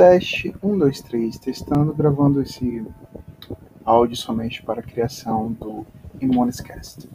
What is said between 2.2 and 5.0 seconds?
esse áudio somente para a